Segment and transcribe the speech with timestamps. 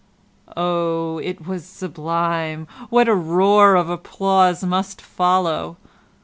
[0.57, 2.65] Oh, it was sublime!
[2.89, 5.77] What a roar of applause must follow!